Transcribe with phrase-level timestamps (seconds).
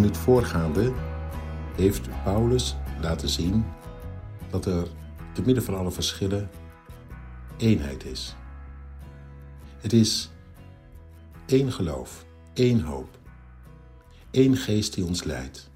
[0.00, 0.92] In het voorgaande
[1.76, 3.64] heeft Paulus laten zien
[4.50, 4.88] dat er
[5.34, 6.50] te midden van alle verschillen
[7.58, 8.34] eenheid is.
[9.78, 10.30] Het is
[11.46, 13.18] één geloof, één hoop,
[14.30, 15.70] één geest die ons leidt,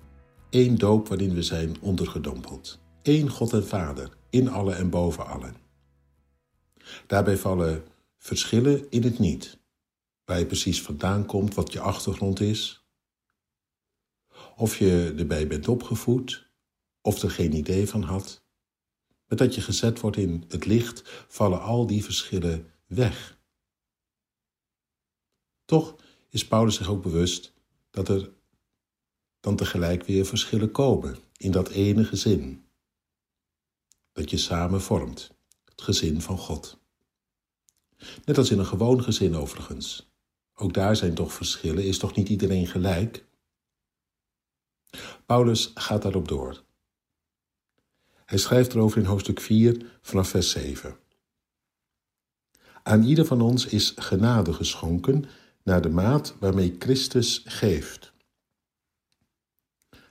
[0.50, 5.56] één doop waarin we zijn ondergedompeld, één God en Vader in alle en boven allen.
[7.06, 7.84] Daarbij vallen
[8.18, 9.58] verschillen in het niet,
[10.24, 12.83] waar je precies vandaan komt, wat je achtergrond is,
[14.56, 16.48] of je erbij bent opgevoed,
[17.00, 18.44] of er geen idee van had.
[19.26, 23.38] Met dat je gezet wordt in het licht, vallen al die verschillen weg.
[25.64, 25.96] Toch
[26.28, 27.52] is Paulus zich ook bewust
[27.90, 28.32] dat er
[29.40, 32.64] dan tegelijk weer verschillen komen in dat ene gezin.
[34.12, 35.30] Dat je samen vormt,
[35.64, 36.78] het gezin van God.
[38.24, 40.12] Net als in een gewoon gezin overigens.
[40.54, 43.24] Ook daar zijn toch verschillen, is toch niet iedereen gelijk?
[45.26, 46.62] Paulus gaat daarop door.
[48.24, 50.96] Hij schrijft erover in hoofdstuk 4 vanaf vers 7.
[52.82, 55.24] Aan ieder van ons is genade geschonken
[55.62, 58.12] naar de maat waarmee Christus geeft.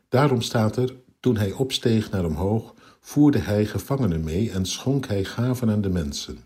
[0.10, 5.24] Daarom staat er, toen hij opsteeg naar omhoog, voerde hij gevangenen mee en schonk hij
[5.24, 6.44] gaven aan de mensen.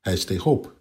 [0.00, 0.74] Hij steeg op.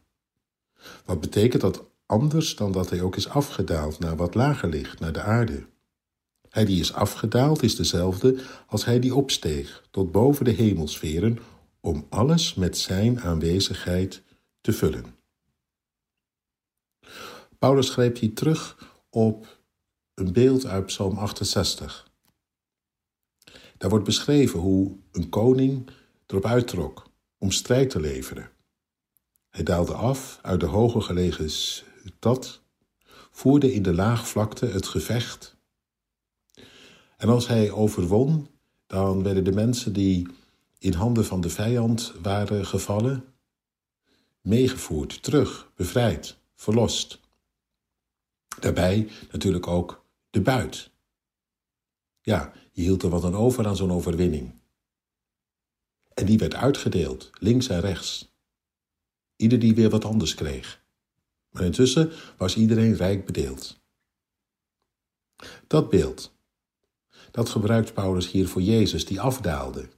[1.05, 5.13] Wat betekent dat anders dan dat hij ook is afgedaald naar wat lager ligt, naar
[5.13, 5.65] de aarde?
[6.49, 11.39] Hij die is afgedaald is dezelfde als hij die opsteeg tot boven de hemelsferen
[11.79, 14.23] om alles met zijn aanwezigheid
[14.61, 15.15] te vullen.
[17.59, 19.59] Paulus greep hier terug op
[20.13, 22.07] een beeld uit Psalm 68.
[23.77, 25.89] Daar wordt beschreven hoe een koning
[26.27, 28.49] erop uittrok om strijd te leveren.
[29.49, 32.61] Hij daalde af uit de hoger gelegen stad,
[33.31, 35.56] voerde in de laagvlakte het gevecht
[37.17, 38.47] en als hij overwon,
[38.87, 40.27] dan werden de mensen die
[40.79, 43.33] in handen van de vijand waren gevallen,
[44.41, 47.19] meegevoerd, terug, bevrijd, verlost.
[48.59, 50.91] Daarbij natuurlijk ook de buit.
[52.21, 54.51] Ja, je hield er wat aan over aan zo'n overwinning.
[56.13, 58.31] En die werd uitgedeeld, links en rechts.
[59.35, 60.83] Ieder die weer wat anders kreeg.
[61.49, 63.79] Maar intussen was iedereen rijk bedeeld.
[65.67, 66.36] Dat beeld
[67.31, 69.89] dat gebruikt Paulus hier voor Jezus, die afdaalde,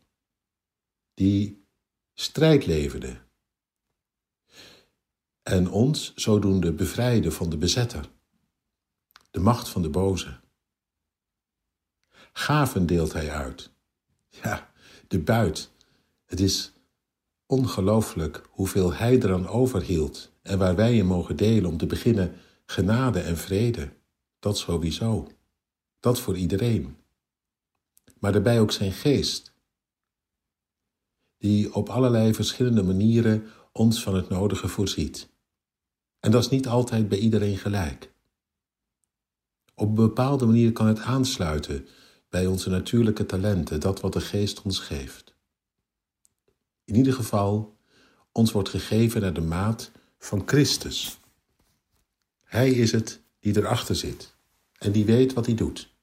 [1.13, 1.65] die
[2.13, 3.17] strijd leverde
[5.43, 8.09] en ons zodoende bevrijden van de bezetter,
[9.31, 10.39] de macht van de boze.
[12.33, 13.71] Gaven deelt hij uit.
[14.29, 14.71] Ja,
[15.07, 15.71] de buit.
[16.25, 16.73] Het is
[17.45, 22.35] ongelooflijk hoeveel hij eraan overhield en waar wij in mogen delen om te beginnen
[22.65, 23.93] genade en vrede.
[24.39, 25.27] Dat sowieso.
[25.99, 26.97] Dat voor iedereen
[28.19, 29.53] maar daarbij ook zijn geest,
[31.37, 35.29] die op allerlei verschillende manieren ons van het nodige voorziet.
[36.19, 38.11] En dat is niet altijd bij iedereen gelijk.
[39.75, 41.87] Op een bepaalde manier kan het aansluiten
[42.29, 45.35] bij onze natuurlijke talenten, dat wat de geest ons geeft.
[46.83, 47.77] In ieder geval,
[48.31, 51.19] ons wordt gegeven naar de maat van Christus.
[52.43, 54.35] Hij is het die erachter zit
[54.77, 55.93] en die weet wat hij doet.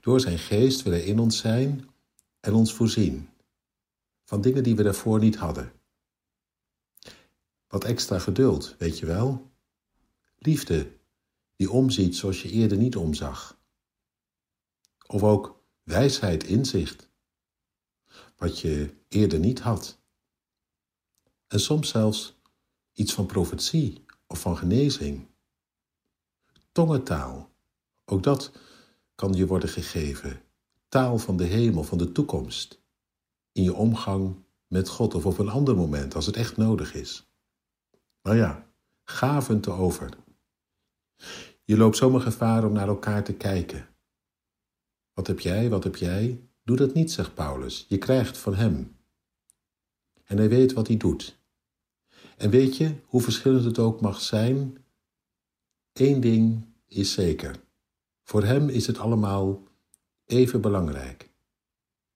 [0.00, 1.88] Door zijn geest wil hij in ons zijn
[2.40, 3.28] en ons voorzien
[4.24, 5.72] van dingen die we daarvoor niet hadden.
[7.68, 9.50] Wat extra geduld, weet je wel?
[10.38, 10.92] Liefde
[11.56, 13.60] die omziet zoals je eerder niet omzag.
[15.06, 17.08] Of ook wijsheid, inzicht,
[18.36, 19.98] wat je eerder niet had.
[21.46, 22.40] En soms zelfs
[22.92, 25.26] iets van profetie of van genezing.
[26.72, 27.50] Tongentaal,
[28.04, 28.52] ook dat
[29.14, 30.40] kan je worden gegeven.
[30.88, 32.82] Taal van de hemel, van de toekomst.
[33.52, 34.36] In je omgang
[34.66, 37.30] met God of op een ander moment als het echt nodig is.
[38.22, 38.66] Nou ja,
[39.04, 40.16] gaven te over.
[41.64, 43.88] Je loopt zomaar gevaar om naar elkaar te kijken.
[45.12, 46.48] Wat heb jij, wat heb jij?
[46.62, 47.86] Doe dat niet, zegt Paulus.
[47.88, 48.96] Je krijgt van hem.
[50.24, 51.40] En hij weet wat hij doet.
[52.36, 54.84] En weet je, hoe verschillend het ook mag zijn,
[55.92, 57.60] één ding is zeker.
[58.32, 59.62] Voor hem is het allemaal
[60.26, 61.30] even belangrijk.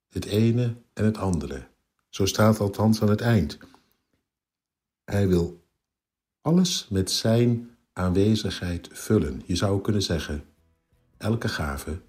[0.09, 1.69] Het ene en het andere.
[2.09, 3.59] Zo staat althans aan het eind.
[5.05, 5.65] Hij wil
[6.41, 9.43] alles met zijn aanwezigheid vullen.
[9.45, 10.45] Je zou kunnen zeggen,
[11.17, 12.01] elke gave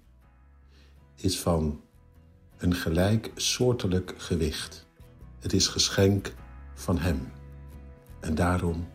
[1.14, 1.80] is van
[2.56, 4.86] een gelijk soortelijk gewicht.
[5.38, 6.34] Het is geschenk
[6.74, 7.32] van hem.
[8.20, 8.88] En daarom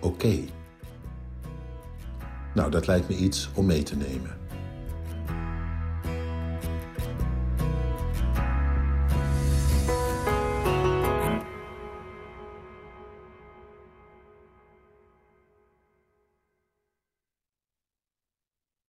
[0.00, 0.55] oké.
[2.56, 4.45] Nou, dat lijkt me iets om mee te nemen.